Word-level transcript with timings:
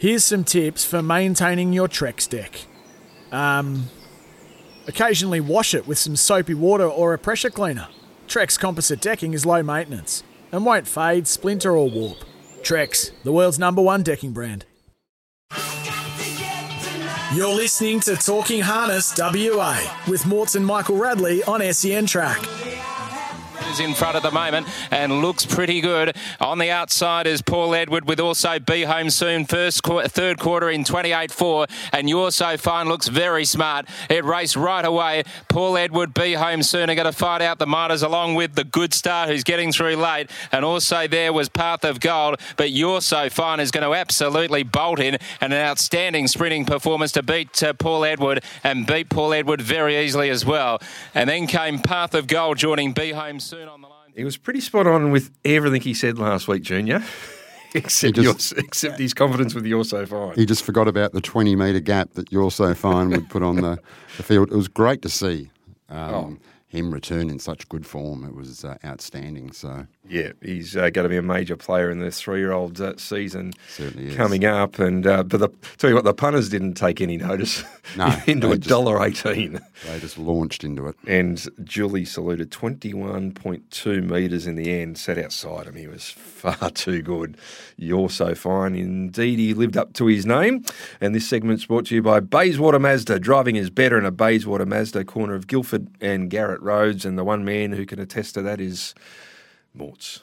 Here's 0.00 0.24
some 0.24 0.44
tips 0.44 0.82
for 0.82 1.02
maintaining 1.02 1.74
your 1.74 1.86
Trex 1.86 2.26
deck. 2.26 2.62
Um, 3.32 3.90
occasionally 4.88 5.40
wash 5.40 5.74
it 5.74 5.86
with 5.86 5.98
some 5.98 6.16
soapy 6.16 6.54
water 6.54 6.86
or 6.86 7.12
a 7.12 7.18
pressure 7.18 7.50
cleaner. 7.50 7.86
Trex 8.26 8.58
composite 8.58 9.02
decking 9.02 9.34
is 9.34 9.44
low 9.44 9.62
maintenance 9.62 10.22
and 10.52 10.64
won't 10.64 10.88
fade, 10.88 11.28
splinter, 11.28 11.76
or 11.76 11.90
warp. 11.90 12.16
Trex, 12.62 13.10
the 13.24 13.32
world's 13.32 13.58
number 13.58 13.82
one 13.82 14.02
decking 14.02 14.32
brand. 14.32 14.64
You're 17.34 17.54
listening 17.54 18.00
to 18.00 18.16
Talking 18.16 18.62
Harness 18.62 19.14
WA 19.18 19.78
with 20.08 20.24
Morton 20.24 20.64
Michael 20.64 20.96
Radley 20.96 21.42
on 21.42 21.60
SEN 21.74 22.06
Track 22.06 22.40
is 23.70 23.80
in 23.80 23.94
front 23.94 24.16
at 24.16 24.22
the 24.22 24.30
moment 24.30 24.66
and 24.90 25.20
looks 25.20 25.46
pretty 25.46 25.80
good. 25.80 26.16
On 26.40 26.58
the 26.58 26.70
outside 26.70 27.26
is 27.26 27.40
Paul 27.40 27.74
Edward 27.74 28.08
with 28.08 28.18
also 28.18 28.58
Be 28.58 28.82
Home 28.82 29.10
Soon, 29.10 29.44
first 29.44 29.82
qu- 29.84 30.02
third 30.02 30.38
quarter 30.38 30.68
in 30.68 30.82
28.4. 30.82 31.70
And 31.92 32.08
You're 32.08 32.32
So 32.32 32.56
Fine 32.56 32.88
looks 32.88 33.06
very 33.06 33.44
smart. 33.44 33.88
It 34.08 34.24
raced 34.24 34.56
right 34.56 34.84
away. 34.84 35.22
Paul 35.48 35.76
Edward, 35.76 36.12
Be 36.14 36.32
Home 36.32 36.62
Soon 36.62 36.90
are 36.90 36.94
going 36.94 37.06
to 37.06 37.12
fight 37.12 37.42
out 37.42 37.58
the 37.58 37.66
Martyrs 37.66 38.02
along 38.02 38.34
with 38.34 38.56
the 38.56 38.64
Good 38.64 38.92
Star 38.92 39.28
who's 39.28 39.44
getting 39.44 39.72
through 39.72 39.96
late. 39.96 40.30
And 40.50 40.64
also 40.64 41.06
there 41.06 41.32
was 41.32 41.48
Path 41.48 41.84
of 41.84 42.00
Gold. 42.00 42.40
But 42.56 42.70
You're 42.70 43.00
So 43.00 43.30
Fine 43.30 43.60
is 43.60 43.70
going 43.70 43.88
to 43.88 43.94
absolutely 43.94 44.64
bolt 44.64 44.98
in 44.98 45.16
and 45.40 45.52
an 45.52 45.64
outstanding 45.64 46.26
sprinting 46.26 46.64
performance 46.64 47.12
to 47.12 47.22
beat 47.22 47.62
uh, 47.62 47.72
Paul 47.74 48.04
Edward 48.04 48.42
and 48.64 48.86
beat 48.86 49.08
Paul 49.08 49.32
Edward 49.32 49.60
very 49.60 49.96
easily 49.96 50.28
as 50.30 50.44
well. 50.44 50.80
And 51.14 51.28
then 51.30 51.46
came 51.46 51.78
Path 51.78 52.14
of 52.14 52.26
Gold 52.26 52.58
joining 52.58 52.92
Be 52.92 53.12
Home 53.12 53.38
Soon. 53.38 53.59
He 54.14 54.24
was 54.24 54.36
pretty 54.36 54.60
spot 54.60 54.86
on 54.86 55.10
with 55.10 55.30
everything 55.44 55.80
he 55.80 55.94
said 55.94 56.18
last 56.18 56.48
week, 56.48 56.62
Junior. 56.62 57.02
except, 57.74 58.16
just, 58.16 58.52
your, 58.52 58.60
except 58.60 58.98
his 58.98 59.14
confidence 59.14 59.54
with 59.54 59.64
You're 59.64 59.84
So 59.84 60.04
Fine. 60.06 60.34
He 60.34 60.46
just 60.46 60.64
forgot 60.64 60.88
about 60.88 61.12
the 61.12 61.20
20 61.20 61.54
metre 61.56 61.80
gap 61.80 62.12
that 62.14 62.32
You're 62.32 62.50
So 62.50 62.74
Fine 62.74 63.10
would 63.10 63.28
put 63.28 63.42
on 63.42 63.56
the, 63.56 63.78
the, 64.16 64.22
field. 64.22 64.50
It 64.50 64.56
was 64.56 64.68
great 64.68 65.02
to 65.02 65.08
see. 65.08 65.50
Um, 65.88 66.14
oh 66.14 66.36
him 66.70 66.94
return 66.94 67.28
in 67.30 67.40
such 67.40 67.68
good 67.68 67.84
form. 67.84 68.24
It 68.24 68.32
was 68.32 68.64
uh, 68.64 68.78
outstanding. 68.84 69.50
So 69.50 69.86
yeah, 70.08 70.30
he's 70.40 70.76
uh, 70.76 70.90
going 70.90 71.04
to 71.04 71.08
be 71.08 71.16
a 71.16 71.22
major 71.22 71.56
player 71.56 71.90
in 71.90 71.98
the 71.98 72.12
three-year-old 72.12 72.80
uh, 72.80 72.96
season 72.96 73.52
coming 74.14 74.44
up. 74.44 74.78
And 74.78 75.04
uh, 75.04 75.24
but 75.24 75.40
the, 75.40 75.48
tell 75.78 75.90
you 75.90 75.96
what, 75.96 76.04
the 76.04 76.14
punters 76.14 76.48
didn't 76.48 76.74
take 76.74 77.00
any 77.00 77.16
notice. 77.16 77.64
No, 77.96 78.16
into 78.28 78.52
a 78.52 78.56
dollar 78.56 79.04
eighteen. 79.04 79.58
They 79.84 79.98
just 79.98 80.16
launched 80.16 80.62
into 80.62 80.86
it. 80.86 80.94
And 81.08 81.44
Julie 81.64 82.04
saluted 82.04 82.52
twenty-one 82.52 83.32
point 83.32 83.68
two 83.72 84.00
meters 84.00 84.46
in 84.46 84.54
the 84.54 84.70
end. 84.70 84.96
Sat 84.96 85.18
outside 85.18 85.66
him. 85.66 85.74
He 85.74 85.88
was 85.88 86.04
far 86.04 86.70
too 86.74 87.02
good. 87.02 87.36
You're 87.76 88.08
so 88.08 88.36
fine. 88.36 88.76
Indeed, 88.76 89.40
he 89.40 89.54
lived 89.54 89.76
up 89.76 89.92
to 89.94 90.06
his 90.06 90.24
name. 90.24 90.64
And 91.00 91.16
this 91.16 91.28
segment's 91.28 91.64
brought 91.64 91.86
to 91.86 91.96
you 91.96 92.02
by 92.02 92.20
Bayswater 92.20 92.78
Mazda. 92.78 93.18
Driving 93.18 93.56
is 93.56 93.70
better 93.70 93.98
in 93.98 94.04
a 94.04 94.12
Bayswater 94.12 94.66
Mazda, 94.66 95.04
corner 95.04 95.34
of 95.34 95.48
Guildford 95.48 95.88
and 96.00 96.30
Garrett 96.30 96.59
roads, 96.60 97.04
and 97.04 97.18
the 97.18 97.24
one 97.24 97.44
man 97.44 97.72
who 97.72 97.86
can 97.86 97.98
attest 97.98 98.34
to 98.34 98.42
that 98.42 98.60
is 98.60 98.94
Morts. 99.74 100.20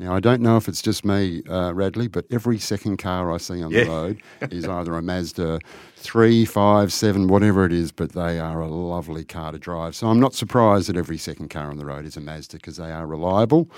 Now, 0.00 0.14
I 0.14 0.20
don't 0.20 0.40
know 0.40 0.56
if 0.56 0.66
it's 0.66 0.80
just 0.80 1.04
me, 1.04 1.42
uh, 1.46 1.74
Radley, 1.74 2.08
but 2.08 2.24
every 2.30 2.58
second 2.58 2.96
car 2.96 3.30
I 3.30 3.36
see 3.36 3.62
on 3.62 3.70
yeah. 3.70 3.84
the 3.84 3.90
road 3.90 4.22
is 4.50 4.64
either 4.66 4.96
a 4.96 5.02
Mazda 5.02 5.60
3, 5.96 6.46
5, 6.46 6.90
7, 6.90 7.28
whatever 7.28 7.66
it 7.66 7.72
is, 7.72 7.92
but 7.92 8.12
they 8.12 8.38
are 8.38 8.62
a 8.62 8.66
lovely 8.66 9.24
car 9.24 9.52
to 9.52 9.58
drive. 9.58 9.94
So 9.94 10.08
I'm 10.08 10.18
not 10.18 10.32
surprised 10.32 10.88
that 10.88 10.96
every 10.96 11.18
second 11.18 11.50
car 11.50 11.70
on 11.70 11.76
the 11.76 11.84
road 11.84 12.06
is 12.06 12.16
a 12.16 12.20
Mazda 12.22 12.56
because 12.56 12.78
they 12.78 12.90
are 12.90 13.06
reliable. 13.06 13.68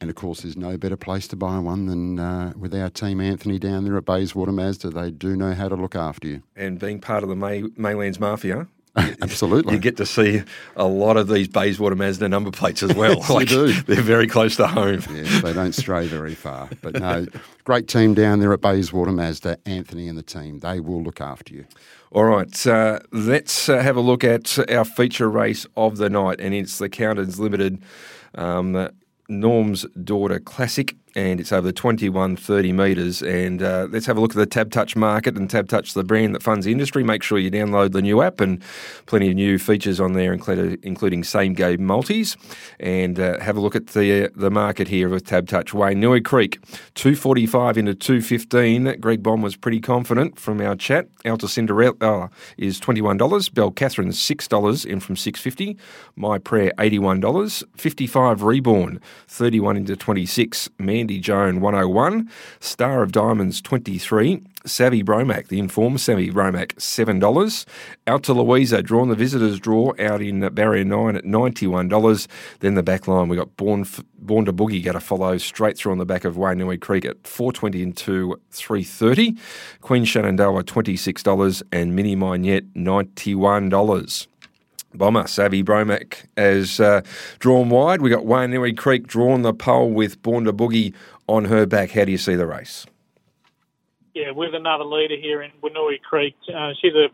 And 0.00 0.08
of 0.08 0.16
course, 0.16 0.40
there's 0.40 0.56
no 0.56 0.78
better 0.78 0.96
place 0.96 1.28
to 1.28 1.36
buy 1.36 1.58
one 1.58 1.84
than 1.84 2.18
uh, 2.18 2.54
with 2.56 2.74
our 2.74 2.88
team 2.88 3.20
Anthony 3.20 3.58
down 3.58 3.84
there 3.84 3.98
at 3.98 4.06
Bayswater 4.06 4.52
Mazda. 4.52 4.88
They 4.88 5.10
do 5.10 5.36
know 5.36 5.52
how 5.52 5.68
to 5.68 5.76
look 5.76 5.94
after 5.94 6.28
you. 6.28 6.42
And 6.56 6.78
being 6.78 6.98
part 6.98 7.22
of 7.22 7.28
the 7.28 7.36
May- 7.36 7.62
Maylands 7.62 8.18
Mafia, 8.18 8.68
Absolutely. 9.22 9.74
You 9.74 9.80
get 9.80 9.96
to 9.98 10.06
see 10.06 10.42
a 10.76 10.86
lot 10.86 11.16
of 11.16 11.28
these 11.28 11.48
Bayswater 11.48 11.94
Mazda 11.94 12.28
number 12.28 12.50
plates 12.50 12.82
as 12.82 12.94
well. 12.94 13.14
yes, 13.16 13.30
like, 13.30 13.48
do. 13.48 13.72
They're 13.82 14.02
very 14.02 14.26
close 14.26 14.56
to 14.56 14.66
home. 14.66 15.02
Yeah, 15.12 15.40
they 15.40 15.52
don't 15.52 15.74
stray 15.74 16.06
very 16.06 16.34
far. 16.34 16.68
But 16.82 17.00
no, 17.00 17.26
great 17.64 17.88
team 17.88 18.14
down 18.14 18.40
there 18.40 18.52
at 18.52 18.60
Bayswater 18.60 19.12
Mazda, 19.12 19.58
Anthony 19.66 20.08
and 20.08 20.18
the 20.18 20.22
team. 20.22 20.60
They 20.60 20.80
will 20.80 21.02
look 21.02 21.20
after 21.20 21.54
you. 21.54 21.66
All 22.10 22.24
right, 22.24 22.66
uh, 22.66 23.00
let's 23.12 23.68
uh, 23.68 23.80
have 23.80 23.96
a 23.96 24.00
look 24.00 24.24
at 24.24 24.58
our 24.70 24.84
feature 24.84 25.28
race 25.28 25.66
of 25.76 25.98
the 25.98 26.08
night, 26.08 26.40
and 26.40 26.54
it's 26.54 26.78
the 26.78 26.88
Counters 26.88 27.38
Limited 27.38 27.82
um, 28.34 28.88
Norm's 29.28 29.84
Daughter 30.02 30.40
Classic 30.40 30.96
and 31.14 31.40
it's 31.40 31.52
over 31.52 31.66
the 31.66 31.72
21 31.72 32.36
30 32.36 32.72
metres. 32.72 33.22
And 33.22 33.62
uh, 33.62 33.88
let's 33.90 34.06
have 34.06 34.16
a 34.16 34.20
look 34.20 34.32
at 34.32 34.36
the 34.36 34.46
Tab 34.46 34.70
Touch 34.70 34.96
market 34.96 35.36
and 35.36 35.48
Tab 35.48 35.68
Touch, 35.68 35.94
the 35.94 36.04
brand 36.04 36.34
that 36.34 36.42
funds 36.42 36.66
the 36.66 36.72
industry. 36.72 37.02
Make 37.02 37.22
sure 37.22 37.38
you 37.38 37.50
download 37.50 37.92
the 37.92 38.02
new 38.02 38.22
app 38.22 38.40
and 38.40 38.62
plenty 39.06 39.30
of 39.30 39.34
new 39.34 39.58
features 39.58 40.00
on 40.00 40.12
there, 40.12 40.32
including 40.32 41.24
same 41.24 41.54
game 41.54 41.84
multis. 41.84 42.36
And 42.78 43.18
uh, 43.18 43.40
have 43.40 43.56
a 43.56 43.60
look 43.60 43.74
at 43.74 43.88
the 43.88 44.30
the 44.34 44.50
market 44.50 44.88
here 44.88 45.08
with 45.08 45.26
Tab 45.26 45.48
Touch. 45.48 45.72
Wainui 45.72 46.24
Creek, 46.24 46.60
245 46.94 47.78
into 47.78 47.94
215. 47.94 49.00
Greg 49.00 49.22
Bond 49.22 49.42
was 49.42 49.56
pretty 49.56 49.80
confident 49.80 50.38
from 50.38 50.60
our 50.60 50.76
chat. 50.76 51.08
Alta 51.24 51.48
Cinderella 51.48 51.96
uh, 52.00 52.28
is 52.56 52.80
$21. 52.80 53.54
Belle 53.54 53.70
Catherine, 53.70 54.10
$6 54.10 54.86
in 54.86 55.00
from 55.00 55.16
650 55.16 55.76
My 56.16 56.38
Prayer, 56.38 56.72
$81. 56.78 57.64
55 57.76 58.42
Reborn, 58.42 59.00
31 59.26 59.76
into 59.76 59.96
26. 59.96 60.68
Man 60.78 61.07
Andy 61.08 61.20
Joan 61.20 61.62
101, 61.62 62.30
Star 62.60 63.02
of 63.02 63.12
Diamonds 63.12 63.62
23, 63.62 64.42
Savvy 64.66 65.02
Bromac, 65.02 65.48
the 65.48 65.58
informed 65.58 66.02
Savvy 66.02 66.30
Bromac 66.30 66.74
$7, 66.74 67.66
out 68.06 68.22
to 68.24 68.34
Louisa, 68.34 68.82
drawn 68.82 69.08
the 69.08 69.14
visitors 69.14 69.58
draw 69.58 69.94
out 69.98 70.20
in 70.20 70.46
barrier 70.50 70.84
9 70.84 71.16
at 71.16 71.24
$91. 71.24 72.28
Then 72.60 72.74
the 72.74 72.82
back 72.82 73.08
line, 73.08 73.28
we 73.28 73.38
got 73.38 73.56
Born, 73.56 73.86
Born 74.18 74.44
to 74.44 74.52
Boogie, 74.52 74.84
got 74.84 74.92
to 74.92 75.00
follow 75.00 75.38
straight 75.38 75.78
through 75.78 75.92
on 75.92 75.98
the 75.98 76.04
back 76.04 76.26
of 76.26 76.36
Wainui 76.36 76.78
Creek 76.78 77.06
at 77.06 77.26
420 77.26 77.82
into 77.82 78.38
330. 78.50 79.34
Queen 79.80 80.04
Shenandoah 80.04 80.62
$26 80.62 81.62
and 81.72 81.96
Mini 81.96 82.16
Mine 82.16 82.44
Yet 82.44 82.74
$91. 82.74 84.26
Bomber, 84.94 85.26
Savvy 85.26 85.62
Bromac, 85.62 86.24
as 86.36 86.80
uh, 86.80 87.02
drawn 87.38 87.68
wide. 87.68 88.00
We 88.00 88.10
got 88.10 88.24
Wainui 88.24 88.76
Creek 88.76 89.06
drawn 89.06 89.42
the 89.42 89.52
pole 89.52 89.90
with 89.90 90.22
Born 90.22 90.44
to 90.44 90.52
Boogie 90.52 90.94
on 91.26 91.46
her 91.46 91.66
back. 91.66 91.90
How 91.90 92.04
do 92.04 92.12
you 92.12 92.18
see 92.18 92.34
the 92.34 92.46
race? 92.46 92.86
Yeah, 94.14 94.30
with 94.30 94.54
another 94.54 94.84
leader 94.84 95.16
here 95.16 95.42
in 95.42 95.50
Wainui 95.62 96.00
Creek. 96.02 96.34
Uh, 96.52 96.72
she's 96.80 96.94
a 96.94 97.08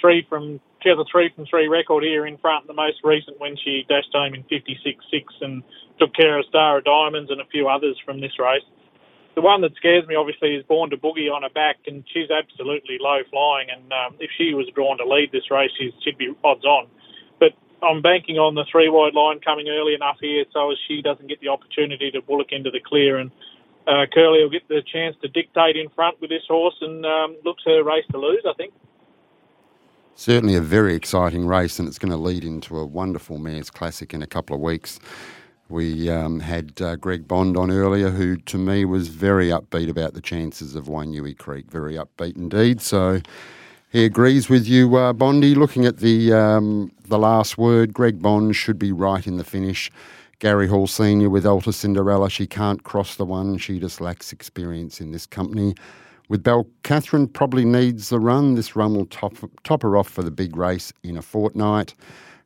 three 0.00 0.26
from 0.28 0.60
she 0.82 0.88
has 0.88 0.98
a 0.98 1.04
three 1.10 1.30
from 1.34 1.44
three 1.46 1.68
record 1.68 2.04
here 2.04 2.26
in 2.26 2.38
front. 2.38 2.66
The 2.66 2.72
most 2.72 2.98
recent 3.04 3.38
when 3.40 3.56
she 3.56 3.84
dashed 3.88 4.12
home 4.12 4.34
in 4.34 4.42
56 4.44 5.04
6 5.10 5.34
and 5.40 5.62
took 5.98 6.14
care 6.14 6.38
of 6.38 6.46
Star 6.46 6.78
of 6.78 6.84
Diamonds 6.84 7.30
and 7.30 7.40
a 7.40 7.46
few 7.46 7.68
others 7.68 7.96
from 8.04 8.20
this 8.20 8.38
race. 8.38 8.62
The 9.34 9.42
one 9.42 9.60
that 9.60 9.74
scares 9.76 10.06
me, 10.06 10.16
obviously, 10.16 10.54
is 10.54 10.64
Born 10.64 10.90
to 10.90 10.96
Boogie 10.96 11.30
on 11.32 11.42
her 11.42 11.50
back, 11.50 11.76
and 11.86 12.02
she's 12.12 12.30
absolutely 12.30 12.98
low 13.00 13.20
flying. 13.30 13.68
And 13.70 13.92
um, 13.92 14.16
if 14.18 14.30
she 14.36 14.52
was 14.52 14.66
drawn 14.74 14.98
to 14.98 15.04
lead 15.04 15.30
this 15.30 15.50
race, 15.50 15.70
she'd 15.78 16.18
be 16.18 16.34
odds 16.42 16.64
on. 16.64 16.88
I'm 17.82 18.02
banking 18.02 18.36
on 18.36 18.54
the 18.54 18.64
three 18.70 18.88
wide 18.88 19.14
line 19.14 19.40
coming 19.40 19.68
early 19.68 19.94
enough 19.94 20.16
here 20.20 20.44
so 20.52 20.70
as 20.70 20.78
she 20.86 21.02
doesn't 21.02 21.28
get 21.28 21.40
the 21.40 21.48
opportunity 21.48 22.10
to 22.10 22.20
bullock 22.22 22.48
into 22.50 22.70
the 22.70 22.80
clear 22.80 23.18
and 23.18 23.30
uh, 23.86 24.04
Curly 24.12 24.42
will 24.42 24.50
get 24.50 24.68
the 24.68 24.82
chance 24.82 25.16
to 25.22 25.28
dictate 25.28 25.76
in 25.76 25.88
front 25.90 26.20
with 26.20 26.30
this 26.30 26.42
horse 26.46 26.76
and 26.80 27.06
um, 27.06 27.36
looks 27.44 27.62
her 27.64 27.82
race 27.82 28.04
to 28.10 28.18
lose, 28.18 28.42
I 28.46 28.52
think. 28.52 28.74
Certainly 30.14 30.56
a 30.56 30.60
very 30.60 30.94
exciting 30.94 31.46
race, 31.46 31.78
and 31.78 31.88
it's 31.88 31.98
going 31.98 32.10
to 32.10 32.18
lead 32.18 32.44
into 32.44 32.76
a 32.76 32.84
wonderful 32.84 33.38
Mares 33.38 33.70
Classic 33.70 34.12
in 34.12 34.20
a 34.20 34.26
couple 34.26 34.54
of 34.54 34.60
weeks. 34.60 35.00
We 35.70 36.10
um, 36.10 36.40
had 36.40 36.80
uh, 36.82 36.96
Greg 36.96 37.28
Bond 37.28 37.56
on 37.56 37.70
earlier, 37.70 38.10
who 38.10 38.36
to 38.36 38.58
me 38.58 38.84
was 38.84 39.08
very 39.08 39.48
upbeat 39.48 39.88
about 39.88 40.14
the 40.14 40.20
chances 40.20 40.74
of 40.74 40.86
Wainui 40.86 41.38
Creek. 41.38 41.70
Very 41.70 41.94
upbeat 41.94 42.36
indeed. 42.36 42.80
So 42.80 43.20
he 43.90 44.04
agrees 44.04 44.48
with 44.48 44.66
you, 44.66 44.96
uh, 44.96 45.12
Bondy. 45.12 45.54
Looking 45.54 45.86
at 45.86 45.98
the 45.98 46.32
um, 46.32 46.92
the 47.06 47.18
last 47.18 47.56
word, 47.56 47.92
Greg 47.92 48.20
Bond 48.20 48.54
should 48.54 48.78
be 48.78 48.92
right 48.92 49.26
in 49.26 49.36
the 49.36 49.44
finish. 49.44 49.90
Gary 50.40 50.68
Hall 50.68 50.86
Senior 50.86 51.30
with 51.30 51.44
Alta 51.44 51.72
Cinderella, 51.72 52.30
she 52.30 52.46
can't 52.46 52.84
cross 52.84 53.16
the 53.16 53.24
one. 53.24 53.58
She 53.58 53.80
just 53.80 54.00
lacks 54.00 54.32
experience 54.32 55.00
in 55.00 55.10
this 55.10 55.26
company. 55.26 55.74
With 56.28 56.44
Belle 56.44 56.68
Catherine 56.84 57.26
probably 57.26 57.64
needs 57.64 58.10
the 58.10 58.20
run. 58.20 58.54
This 58.54 58.76
run 58.76 58.94
will 58.94 59.06
top, 59.06 59.34
top 59.64 59.82
her 59.82 59.96
off 59.96 60.08
for 60.08 60.22
the 60.22 60.30
big 60.30 60.56
race 60.56 60.92
in 61.02 61.16
a 61.16 61.22
fortnight. 61.22 61.94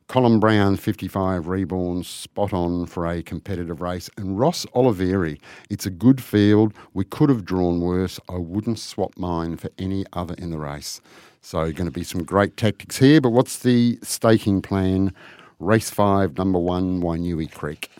Colin 0.08 0.40
Brown, 0.40 0.76
55 0.76 1.49
reborn, 1.49 2.02
spot 2.02 2.52
on 2.52 2.87
for 2.87 3.06
a 3.06 3.22
competitive 3.22 3.81
race. 3.81 4.10
And 4.16 4.38
Ross 4.38 4.66
Oliveri, 4.75 5.40
it's 5.70 5.87
a 5.87 5.90
good 5.90 6.22
field. 6.22 6.75
We 6.93 7.04
could 7.04 7.28
have 7.28 7.44
drawn 7.44 7.81
worse. 7.81 8.20
I 8.28 8.37
wouldn't 8.37 8.78
swap 8.78 9.16
mine 9.16 9.56
for 9.56 9.70
any 9.78 10.04
other 10.12 10.34
in 10.34 10.50
the 10.50 10.58
race. 10.58 11.00
So, 11.40 11.72
going 11.72 11.87
to 11.87 11.90
be 11.90 12.04
some 12.04 12.22
great 12.22 12.56
tactics 12.56 12.99
here. 12.99 13.20
But 13.20 13.31
what's 13.31 13.58
the 13.58 13.99
staking 14.02 14.62
plan? 14.62 15.12
Race 15.58 15.90
five, 15.90 16.37
number 16.37 16.58
one, 16.58 17.00
Wainui 17.00 17.50
Creek. 17.50 17.90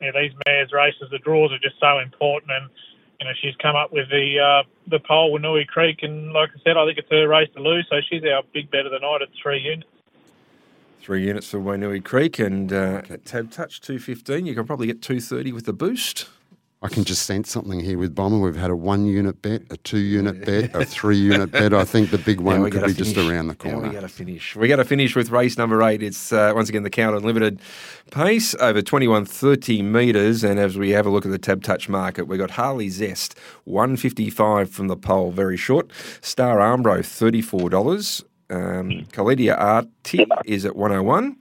Yeah, 0.00 0.12
these 0.14 0.32
mares 0.46 0.72
races, 0.72 1.08
the 1.10 1.18
draws 1.18 1.52
are 1.52 1.58
just 1.58 1.78
so 1.78 1.98
important, 1.98 2.52
and 2.52 2.70
you 3.20 3.26
know 3.26 3.32
she's 3.42 3.54
come 3.60 3.76
up 3.76 3.92
with 3.92 4.08
the 4.08 4.38
uh, 4.38 4.62
the 4.88 4.98
pole 5.00 5.36
Wainui 5.36 5.66
Creek, 5.66 5.98
and 6.02 6.32
like 6.32 6.50
I 6.50 6.60
said, 6.64 6.76
I 6.76 6.86
think 6.86 6.98
it's 6.98 7.10
her 7.10 7.28
race 7.28 7.50
to 7.54 7.62
lose. 7.62 7.86
So 7.90 7.96
she's 8.08 8.22
our 8.24 8.42
big 8.54 8.70
bet 8.70 8.86
of 8.86 8.92
the 8.92 8.98
night 8.98 9.22
at 9.22 9.28
three 9.42 9.58
units. 9.58 9.88
Three 11.02 11.26
units 11.26 11.48
for 11.48 11.58
Wainui 11.58 12.04
Creek 12.04 12.38
and 12.38 12.72
uh, 12.72 13.02
Tab 13.24 13.50
Touch 13.50 13.80
215. 13.80 14.46
You 14.46 14.54
can 14.54 14.66
probably 14.66 14.86
get 14.86 15.00
230 15.00 15.52
with 15.52 15.64
the 15.64 15.72
boost. 15.72 16.28
I 16.82 16.88
can 16.88 17.04
just 17.04 17.26
sense 17.26 17.50
something 17.50 17.80
here 17.80 17.98
with 17.98 18.14
Bomber. 18.14 18.38
We've 18.38 18.56
had 18.56 18.70
a 18.70 18.76
one 18.76 19.04
unit 19.04 19.42
bet, 19.42 19.62
a 19.68 19.76
two 19.76 19.98
unit 19.98 20.46
bet, 20.46 20.74
a 20.74 20.82
three 20.86 21.18
unit 21.18 21.50
bet. 21.52 21.74
I 21.74 21.84
think 21.84 22.10
the 22.10 22.16
big 22.16 22.40
one 22.40 22.62
could 22.70 22.72
be 22.72 22.92
finish. 22.94 22.96
just 22.96 23.18
around 23.18 23.48
the 23.48 23.54
corner. 23.54 23.82
Yeah, 23.82 23.88
we 23.88 23.94
got 23.94 24.00
to 24.00 24.08
finish. 24.08 24.56
We 24.56 24.66
got 24.66 24.76
to 24.76 24.84
finish 24.86 25.14
with 25.14 25.28
race 25.28 25.58
number 25.58 25.82
eight. 25.82 26.02
It's 26.02 26.32
uh, 26.32 26.52
once 26.54 26.70
again 26.70 26.82
the 26.82 26.88
Count 26.88 27.14
Unlimited 27.14 27.60
pace 28.10 28.54
over 28.54 28.80
2130 28.80 29.82
metres. 29.82 30.42
And 30.42 30.58
as 30.58 30.78
we 30.78 30.90
have 30.90 31.04
a 31.04 31.10
look 31.10 31.26
at 31.26 31.30
the 31.30 31.38
Tab 31.38 31.62
Touch 31.62 31.86
market, 31.90 32.24
we've 32.28 32.38
got 32.38 32.52
Harley 32.52 32.88
Zest, 32.88 33.38
155 33.64 34.70
from 34.70 34.88
the 34.88 34.96
pole, 34.96 35.32
very 35.32 35.58
short. 35.58 35.90
Star 36.22 36.58
Armbro, 36.58 37.00
$34. 37.00 38.24
Um, 38.50 39.06
Kaledia 39.12 39.58
Arti 39.58 40.26
is 40.44 40.64
at 40.64 40.76
101. 40.76 41.36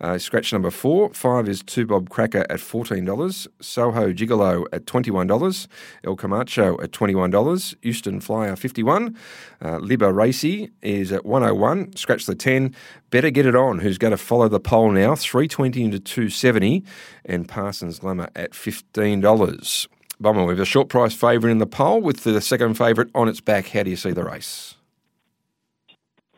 Uh, 0.00 0.16
scratch 0.16 0.52
number 0.52 0.70
four. 0.70 1.12
Five 1.12 1.48
is 1.48 1.62
Two 1.62 1.86
Bob 1.86 2.08
Cracker 2.08 2.46
at 2.48 2.58
$14. 2.58 3.46
Soho 3.60 4.12
Gigolo 4.12 4.64
at 4.72 4.86
$21. 4.86 5.66
El 6.04 6.16
Camacho 6.16 6.80
at 6.80 6.90
$21. 6.92 7.74
Euston 7.82 8.20
Flyer 8.20 8.56
51 8.56 9.16
uh, 9.62 9.78
Liba 9.78 10.10
Racy 10.10 10.70
is 10.80 11.12
at 11.12 11.26
101. 11.26 11.96
Scratch 11.96 12.24
the 12.24 12.34
10. 12.34 12.74
Better 13.10 13.30
Get 13.30 13.44
It 13.44 13.54
On, 13.54 13.80
who's 13.80 13.98
going 13.98 14.12
to 14.12 14.16
follow 14.16 14.48
the 14.48 14.60
pole 14.60 14.90
now. 14.90 15.14
320 15.14 15.84
into 15.84 16.00
270 16.00 16.82
And 17.26 17.46
Parsons 17.46 17.98
Glamour 17.98 18.30
at 18.34 18.52
$15. 18.52 19.88
Bomber, 20.18 20.44
we 20.44 20.52
have 20.52 20.60
a 20.60 20.64
short 20.66 20.88
price 20.88 21.14
favourite 21.14 21.52
in 21.52 21.58
the 21.58 21.66
pole 21.66 22.00
with 22.00 22.24
the 22.24 22.40
second 22.40 22.74
favourite 22.74 23.10
on 23.14 23.28
its 23.28 23.40
back. 23.40 23.68
How 23.68 23.82
do 23.82 23.90
you 23.90 23.96
see 23.96 24.12
the 24.12 24.24
race? 24.24 24.76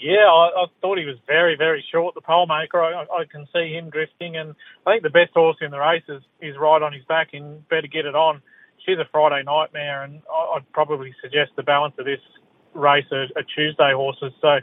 Yeah, 0.02 0.26
I, 0.26 0.64
I 0.64 0.66
thought 0.80 0.98
he 0.98 1.06
was 1.06 1.16
very, 1.28 1.54
very 1.56 1.84
short, 1.92 2.16
the 2.16 2.20
pole 2.20 2.48
maker. 2.48 2.82
I, 2.82 3.02
I 3.04 3.24
can 3.30 3.46
see 3.54 3.72
him 3.72 3.88
drifting, 3.88 4.36
and 4.36 4.56
I 4.84 4.92
think 4.92 5.04
the 5.04 5.10
best 5.10 5.30
horse 5.32 5.56
in 5.60 5.70
the 5.70 5.78
race 5.78 6.02
is, 6.08 6.22
is 6.40 6.56
right 6.58 6.82
on 6.82 6.92
his 6.92 7.04
back 7.04 7.28
and 7.34 7.66
better 7.68 7.86
get 7.86 8.04
it 8.04 8.16
on. 8.16 8.42
She's 8.84 8.98
a 8.98 9.06
Friday 9.12 9.44
nightmare, 9.44 10.02
and 10.02 10.20
I, 10.28 10.56
I'd 10.56 10.72
probably 10.72 11.14
suggest 11.22 11.52
the 11.54 11.62
balance 11.62 11.94
of 12.00 12.04
this 12.04 12.18
race 12.74 13.06
are, 13.12 13.28
are 13.36 13.46
Tuesday 13.54 13.92
horses. 13.94 14.32
So 14.40 14.58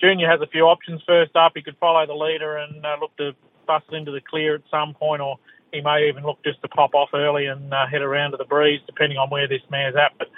Junior 0.00 0.28
has 0.28 0.40
a 0.40 0.48
few 0.48 0.64
options 0.64 1.02
first 1.06 1.36
up. 1.36 1.52
He 1.54 1.62
could 1.62 1.76
follow 1.78 2.04
the 2.04 2.14
leader 2.14 2.56
and 2.56 2.84
uh, 2.84 2.96
look 3.00 3.16
to 3.18 3.30
bust 3.68 3.86
into 3.92 4.10
the 4.10 4.20
clear 4.20 4.56
at 4.56 4.62
some 4.72 4.92
point, 4.94 5.22
or 5.22 5.38
he 5.72 5.82
may 5.82 6.08
even 6.08 6.24
look 6.24 6.42
just 6.44 6.60
to 6.62 6.68
pop 6.68 6.94
off 6.94 7.10
early 7.14 7.46
and 7.46 7.72
uh, 7.72 7.86
head 7.86 8.02
around 8.02 8.32
to 8.32 8.38
the 8.38 8.44
breeze, 8.44 8.80
depending 8.86 9.18
on 9.18 9.30
where 9.30 9.46
this 9.46 9.62
mare's 9.70 9.94
at. 9.94 10.18
But 10.18 10.28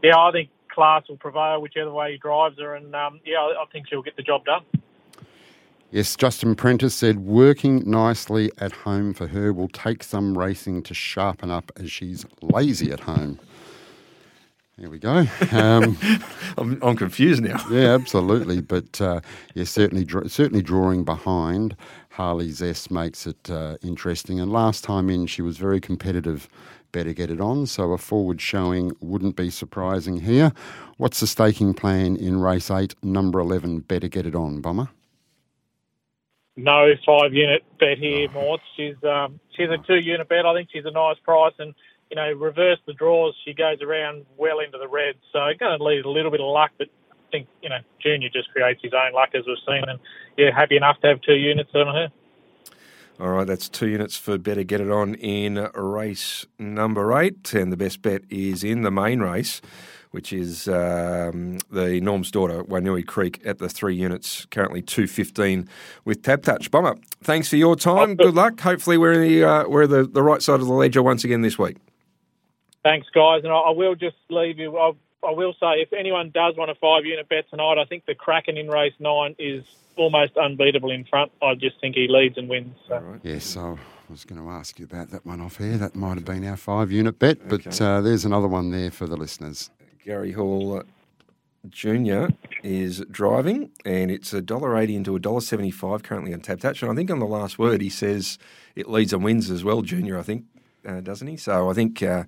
yeah, 0.00 0.16
I 0.16 0.30
think 0.30 0.50
class 0.70 1.02
will 1.08 1.16
prevail 1.16 1.60
whichever 1.60 1.92
way 1.92 2.12
he 2.12 2.18
drives 2.18 2.58
her, 2.58 2.74
and 2.74 2.94
um, 2.94 3.20
yeah, 3.24 3.38
I, 3.38 3.62
I 3.62 3.64
think 3.72 3.88
she'll 3.88 4.02
get 4.02 4.16
the 4.16 4.22
job 4.22 4.44
done. 4.44 4.62
Yes, 5.90 6.14
Justin 6.14 6.54
Prentice 6.54 6.94
said 6.94 7.18
working 7.18 7.82
nicely 7.84 8.52
at 8.58 8.70
home 8.70 9.12
for 9.12 9.26
her 9.26 9.52
will 9.52 9.68
take 9.68 10.04
some 10.04 10.38
racing 10.38 10.84
to 10.84 10.94
sharpen 10.94 11.50
up 11.50 11.72
as 11.76 11.90
she's 11.90 12.24
lazy 12.42 12.92
at 12.92 13.00
home. 13.00 13.40
There 14.78 14.88
we 14.88 14.98
go. 14.98 15.26
Um, 15.50 15.98
I'm, 16.56 16.78
I'm, 16.80 16.96
confused 16.96 17.42
now. 17.42 17.62
yeah, 17.70 17.92
absolutely. 17.92 18.62
But 18.62 19.00
uh, 19.00 19.20
yeah, 19.54 19.64
certainly, 19.64 20.06
certainly 20.28 20.62
drawing 20.62 21.04
behind 21.04 21.76
Harley 22.10 22.50
Zest 22.50 22.90
makes 22.90 23.26
it 23.26 23.50
uh, 23.50 23.76
interesting. 23.82 24.40
And 24.40 24.50
last 24.50 24.82
time 24.82 25.10
in, 25.10 25.26
she 25.26 25.42
was 25.42 25.58
very 25.58 25.80
competitive 25.80 26.48
better 26.92 27.12
get 27.12 27.30
it 27.30 27.40
on. 27.40 27.66
So 27.66 27.92
a 27.92 27.98
forward 27.98 28.40
showing 28.40 28.92
wouldn't 29.00 29.36
be 29.36 29.50
surprising 29.50 30.20
here. 30.20 30.52
What's 30.96 31.20
the 31.20 31.26
staking 31.26 31.74
plan 31.74 32.16
in 32.16 32.40
race 32.40 32.70
eight, 32.70 32.94
number 33.02 33.40
11, 33.40 33.80
better 33.80 34.08
get 34.08 34.26
it 34.26 34.34
on, 34.34 34.60
Bomber? 34.60 34.90
No 36.56 36.92
five 37.06 37.32
unit 37.32 37.62
bet 37.78 37.98
here, 37.98 38.28
oh. 38.30 38.32
Mort. 38.34 38.60
She's 38.76 38.96
um, 39.04 39.40
she's 39.56 39.68
a 39.70 39.78
two 39.86 39.98
unit 39.98 40.28
bet. 40.28 40.44
I 40.44 40.54
think 40.54 40.68
she's 40.70 40.84
a 40.84 40.90
nice 40.90 41.16
price, 41.24 41.54
and 41.58 41.74
you 42.10 42.16
know, 42.16 42.32
reverse 42.32 42.78
the 42.86 42.92
draws, 42.92 43.34
she 43.44 43.54
goes 43.54 43.80
around 43.80 44.26
well 44.36 44.58
into 44.58 44.76
the 44.76 44.88
red. 44.88 45.14
So 45.32 45.38
going 45.58 45.78
to 45.78 45.84
leave 45.84 46.04
a 46.04 46.10
little 46.10 46.30
bit 46.30 46.40
of 46.40 46.48
luck, 46.48 46.72
but 46.76 46.88
I 47.12 47.30
think 47.30 47.48
you 47.62 47.68
know, 47.68 47.78
Junior 48.02 48.28
just 48.28 48.50
creates 48.50 48.82
his 48.82 48.92
own 48.92 49.12
luck 49.14 49.30
as 49.34 49.44
we've 49.46 49.56
seen, 49.66 49.88
and 49.88 50.00
yeah, 50.36 50.50
happy 50.54 50.76
enough 50.76 51.00
to 51.00 51.08
have 51.08 51.20
two 51.22 51.34
units 51.34 51.70
on 51.74 51.86
her. 51.86 52.08
All 53.20 53.28
right, 53.28 53.46
that's 53.46 53.68
two 53.68 53.88
units 53.88 54.16
for 54.16 54.38
Better 54.38 54.62
Get 54.62 54.80
It 54.80 54.90
On 54.90 55.14
in 55.16 55.68
race 55.74 56.46
number 56.58 57.12
eight. 57.20 57.52
And 57.52 57.70
the 57.70 57.76
best 57.76 58.00
bet 58.00 58.22
is 58.30 58.64
in 58.64 58.80
the 58.80 58.90
main 58.90 59.20
race, 59.20 59.60
which 60.10 60.32
is 60.32 60.66
um, 60.68 61.58
the 61.70 62.00
Norm's 62.00 62.30
daughter, 62.30 62.64
Wainui 62.64 63.06
Creek, 63.06 63.42
at 63.44 63.58
the 63.58 63.68
three 63.68 63.94
units, 63.94 64.46
currently 64.46 64.80
215 64.80 65.68
with 66.06 66.22
Tab 66.22 66.44
Touch. 66.44 66.70
Bomber, 66.70 66.96
thanks 67.22 67.46
for 67.46 67.56
your 67.56 67.76
time. 67.76 68.14
Good 68.16 68.34
luck. 68.34 68.58
Hopefully, 68.58 68.96
we're, 68.96 69.12
in 69.12 69.20
the, 69.20 69.44
uh, 69.44 69.68
we're 69.68 69.86
the, 69.86 70.04
the 70.04 70.22
right 70.22 70.40
side 70.40 70.60
of 70.60 70.66
the 70.66 70.72
ledger 70.72 71.02
once 71.02 71.22
again 71.22 71.42
this 71.42 71.58
week. 71.58 71.76
Thanks, 72.82 73.06
guys. 73.14 73.42
And 73.44 73.52
I, 73.52 73.56
I 73.56 73.70
will 73.72 73.96
just 73.96 74.16
leave 74.30 74.58
you. 74.58 74.78
I, 74.78 74.92
I 75.26 75.32
will 75.32 75.52
say, 75.54 75.80
if 75.80 75.92
anyone 75.92 76.30
does 76.30 76.56
want 76.56 76.70
a 76.70 76.74
five 76.74 77.04
unit 77.04 77.28
bet 77.28 77.48
tonight, 77.50 77.78
I 77.78 77.84
think 77.84 78.06
the 78.06 78.14
Kraken 78.14 78.56
in 78.56 78.68
race 78.68 78.94
nine 78.98 79.36
is 79.38 79.64
almost 79.96 80.36
unbeatable 80.36 80.90
in 80.90 81.04
front. 81.04 81.30
I 81.42 81.54
just 81.54 81.80
think 81.80 81.94
he 81.94 82.08
leads 82.08 82.38
and 82.38 82.48
wins. 82.48 82.74
So. 82.88 82.98
Right. 82.98 83.20
Yes, 83.22 83.44
so 83.44 83.78
I 84.08 84.12
was 84.12 84.24
going 84.24 84.40
to 84.40 84.48
ask 84.48 84.78
you 84.78 84.86
about 84.86 85.10
that 85.10 85.26
one 85.26 85.40
off 85.40 85.58
here. 85.58 85.76
That 85.76 85.94
might 85.94 86.14
have 86.14 86.24
been 86.24 86.46
our 86.46 86.56
five 86.56 86.90
unit 86.90 87.18
bet, 87.18 87.48
but 87.48 87.80
uh, 87.80 88.00
there's 88.00 88.24
another 88.24 88.48
one 88.48 88.70
there 88.70 88.90
for 88.90 89.06
the 89.06 89.16
listeners. 89.16 89.70
Gary 90.02 90.32
Hall 90.32 90.78
uh, 90.78 90.82
Jr. 91.68 92.28
is 92.62 93.04
driving, 93.10 93.70
and 93.84 94.10
it's 94.10 94.32
a 94.32 94.40
dollar 94.40 94.78
eighty 94.78 94.96
into 94.96 95.14
a 95.16 95.20
dollar 95.20 95.42
seventy 95.42 95.70
five 95.70 96.02
currently 96.02 96.32
on 96.32 96.40
Tab 96.40 96.60
Touch. 96.60 96.82
And 96.82 96.90
I 96.90 96.94
think 96.94 97.10
on 97.10 97.18
the 97.18 97.26
last 97.26 97.58
word 97.58 97.82
he 97.82 97.90
says 97.90 98.38
it 98.74 98.88
leads 98.88 99.12
and 99.12 99.22
wins 99.22 99.50
as 99.50 99.62
well, 99.62 99.82
Junior. 99.82 100.18
I 100.18 100.22
think, 100.22 100.44
uh, 100.88 101.00
doesn't 101.00 101.28
he? 101.28 101.36
So 101.36 101.68
I 101.68 101.74
think. 101.74 102.02
Uh, 102.02 102.24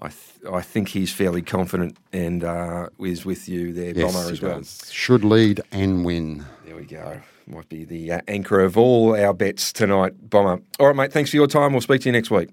I, 0.00 0.08
th- 0.08 0.52
I 0.52 0.62
think 0.62 0.88
he's 0.88 1.12
fairly 1.12 1.42
confident 1.42 1.96
and 2.12 2.42
uh, 2.42 2.88
is 3.00 3.24
with 3.24 3.48
you 3.48 3.72
there, 3.72 3.92
yes, 3.94 4.12
Bomber, 4.14 4.32
as 4.32 4.40
well. 4.40 4.58
Does. 4.58 4.90
Should 4.90 5.24
lead 5.24 5.60
and 5.72 6.04
win. 6.04 6.44
There 6.64 6.76
we 6.76 6.84
go. 6.84 7.20
Might 7.46 7.68
be 7.68 7.84
the 7.84 8.12
uh, 8.12 8.20
anchor 8.28 8.60
of 8.60 8.78
all 8.78 9.14
our 9.14 9.34
bets 9.34 9.72
tonight, 9.72 10.30
Bomber. 10.30 10.62
All 10.78 10.86
right, 10.86 10.96
mate. 10.96 11.12
Thanks 11.12 11.30
for 11.30 11.36
your 11.36 11.46
time. 11.46 11.72
We'll 11.72 11.80
speak 11.82 12.00
to 12.02 12.08
you 12.08 12.12
next 12.12 12.30
week. 12.30 12.48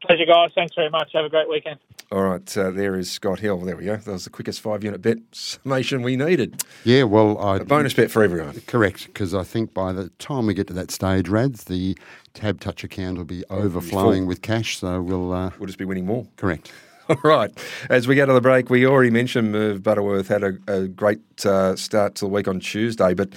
Pleasure, 0.00 0.26
guys. 0.26 0.50
Thanks 0.54 0.74
very 0.74 0.90
much. 0.90 1.10
Have 1.12 1.24
a 1.24 1.28
great 1.28 1.48
weekend. 1.48 1.78
All 2.10 2.22
right, 2.22 2.56
uh, 2.56 2.70
there 2.70 2.96
is 2.96 3.10
Scott 3.10 3.40
Hill. 3.40 3.58
There 3.58 3.76
we 3.76 3.84
go. 3.84 3.96
That 3.96 4.12
was 4.12 4.24
the 4.24 4.30
quickest 4.30 4.60
five 4.60 4.82
unit 4.82 5.02
bet 5.02 5.18
summation 5.32 6.02
we 6.02 6.16
needed. 6.16 6.62
Yeah, 6.84 7.02
well, 7.02 7.36
I, 7.38 7.56
a 7.56 7.64
bonus 7.64 7.92
bet 7.92 8.10
for 8.10 8.22
everyone. 8.22 8.62
Correct, 8.66 9.06
because 9.06 9.34
I 9.34 9.42
think 9.42 9.74
by 9.74 9.92
the 9.92 10.08
time 10.18 10.46
we 10.46 10.54
get 10.54 10.68
to 10.68 10.72
that 10.72 10.90
stage, 10.90 11.28
Rads, 11.28 11.64
the 11.64 11.98
Tab 12.32 12.60
Touch 12.60 12.82
account 12.82 13.18
will 13.18 13.24
be 13.24 13.44
overflowing 13.50 14.26
with 14.26 14.40
cash. 14.40 14.78
So 14.78 15.02
we'll 15.02 15.32
uh, 15.32 15.50
we'll 15.58 15.66
just 15.66 15.78
be 15.78 15.84
winning 15.84 16.06
more. 16.06 16.26
Correct. 16.36 16.72
All 17.10 17.16
right. 17.24 17.50
As 17.88 18.06
we 18.06 18.16
go 18.16 18.26
to 18.26 18.34
the 18.34 18.40
break, 18.40 18.68
we 18.68 18.84
already 18.84 19.08
mentioned 19.08 19.50
Merv 19.50 19.82
Butterworth 19.82 20.28
had 20.28 20.44
a, 20.44 20.58
a 20.66 20.88
great 20.88 21.20
uh, 21.46 21.74
start 21.74 22.14
to 22.16 22.26
the 22.26 22.28
week 22.28 22.46
on 22.46 22.60
Tuesday, 22.60 23.14
but 23.14 23.30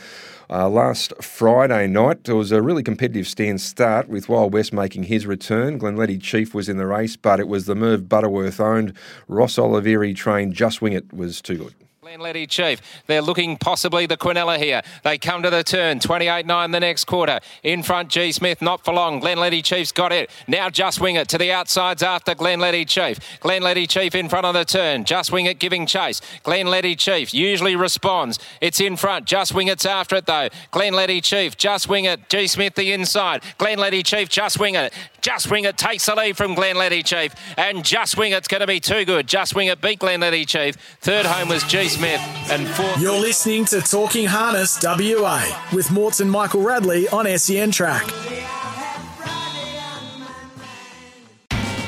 uh, 0.49 0.67
last 0.67 1.13
Friday 1.23 1.87
night 1.87 2.27
it 2.27 2.33
was 2.33 2.51
a 2.51 2.61
really 2.61 2.83
competitive 2.83 3.25
stand 3.25 3.61
start 3.61 4.09
with 4.09 4.27
Wild 4.27 4.53
West 4.53 4.73
making 4.73 5.03
his 5.03 5.25
return. 5.25 5.79
Glenletty 5.79 6.21
Chief 6.21 6.53
was 6.53 6.67
in 6.67 6.75
the 6.75 6.85
race, 6.85 7.15
but 7.15 7.39
it 7.39 7.47
was 7.47 7.65
the 7.65 7.75
Merv 7.75 8.09
Butterworth 8.09 8.59
owned 8.59 8.91
Ross 9.29 9.55
Oliveri 9.55 10.13
trained 10.13 10.53
Just 10.53 10.81
Wing 10.81 10.91
It 10.91 11.13
was 11.13 11.41
too 11.41 11.55
good. 11.55 11.75
Glenletty 12.11 12.45
Chief. 12.45 12.81
They're 13.07 13.21
looking 13.21 13.55
possibly 13.55 14.05
the 14.05 14.17
Quinella 14.17 14.57
here. 14.57 14.81
They 15.03 15.17
come 15.17 15.43
to 15.43 15.49
the 15.49 15.63
turn. 15.63 15.99
28-9 15.99 16.73
the 16.73 16.79
next 16.81 17.05
quarter. 17.05 17.39
In 17.63 17.83
front, 17.83 18.09
G. 18.09 18.33
Smith, 18.33 18.61
not 18.61 18.83
for 18.83 18.93
long. 18.93 19.21
Glenletty 19.21 19.63
Chief's 19.63 19.93
got 19.93 20.11
it. 20.11 20.29
Now 20.45 20.69
Just 20.69 20.99
Wing 20.99 21.15
It 21.15 21.29
to 21.29 21.37
the 21.37 21.53
outsides 21.53 22.03
after 22.03 22.35
Glenletty 22.35 22.85
Chief. 22.85 23.17
Glenletty 23.39 23.87
Chief 23.87 24.13
in 24.13 24.27
front 24.27 24.45
of 24.45 24.53
the 24.53 24.65
turn. 24.65 25.05
Just 25.05 25.31
Wing 25.31 25.45
It 25.45 25.57
giving 25.57 25.85
chase. 25.85 26.19
Glenletty 26.43 26.97
Chief 26.97 27.33
usually 27.33 27.77
responds. 27.77 28.39
It's 28.59 28.81
in 28.81 28.97
front. 28.97 29.25
Just 29.25 29.53
Wing 29.53 29.69
It's 29.69 29.85
after 29.85 30.17
it 30.17 30.25
though. 30.25 30.49
Glenletty 30.73 31.23
Chief, 31.23 31.55
Just 31.55 31.87
Wing 31.87 32.03
It. 32.03 32.27
G. 32.27 32.47
Smith 32.47 32.75
the 32.75 32.91
inside. 32.91 33.41
Glenletty 33.57 34.03
Chief, 34.03 34.27
Just 34.27 34.59
Wing 34.59 34.75
It. 34.75 34.91
Just 35.21 35.49
Wing 35.49 35.63
It 35.63 35.77
takes 35.77 36.07
the 36.07 36.15
lead 36.15 36.35
from 36.35 36.55
Glenletty 36.55 37.05
Chief. 37.05 37.33
And 37.57 37.85
Just 37.85 38.17
Wing 38.17 38.33
It's 38.33 38.49
going 38.49 38.61
to 38.61 38.67
be 38.67 38.81
too 38.81 39.05
good. 39.05 39.27
Just 39.27 39.55
Wing 39.55 39.67
It 39.67 39.79
beat 39.79 39.99
Glenletty 39.99 40.45
Chief. 40.45 40.75
Third 40.99 41.25
home 41.25 41.47
was 41.47 41.63
G. 41.63 41.87
Smith. 41.87 42.00
And 42.03 42.67
fourth. 42.69 42.99
You're 42.99 43.19
listening 43.19 43.65
to 43.65 43.81
Talking 43.81 44.25
Harness 44.25 44.79
WA 44.83 45.43
with 45.73 45.91
Morts 45.91 46.19
and 46.19 46.31
Michael 46.31 46.61
Radley 46.61 47.07
on 47.09 47.25
SEN 47.37 47.71
Track. 47.71 48.03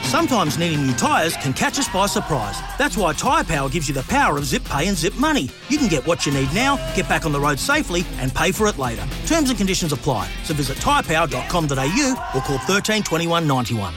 Sometimes 0.03 0.59
needing 0.59 0.85
new 0.85 0.93
tyres 0.93 1.35
can 1.37 1.53
catch 1.53 1.79
us 1.79 1.89
by 1.89 2.05
surprise. 2.05 2.59
That's 2.77 2.95
why 2.95 3.13
Tyre 3.13 3.43
Power 3.43 3.67
gives 3.67 3.87
you 3.87 3.95
the 3.95 4.03
power 4.03 4.37
of 4.37 4.45
zip 4.45 4.63
pay 4.65 4.87
and 4.87 4.95
zip 4.95 5.15
money. 5.15 5.49
You 5.69 5.79
can 5.79 5.87
get 5.87 6.05
what 6.05 6.27
you 6.27 6.31
need 6.31 6.53
now, 6.53 6.75
get 6.95 7.09
back 7.09 7.25
on 7.25 7.31
the 7.31 7.39
road 7.39 7.57
safely, 7.57 8.05
and 8.17 8.33
pay 8.33 8.51
for 8.51 8.67
it 8.67 8.77
later. 8.77 9.07
Terms 9.25 9.49
and 9.49 9.57
conditions 9.57 9.91
apply. 9.91 10.29
So 10.43 10.53
visit 10.53 10.77
tyrepower.com.au 10.77 12.31
or 12.35 12.41
call 12.41 12.57
13 12.59 13.01
21 13.01 13.47
91. 13.47 13.93